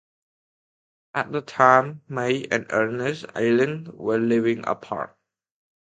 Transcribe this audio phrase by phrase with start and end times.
[1.13, 5.15] At the time, May and Ernest Aylen were living apart.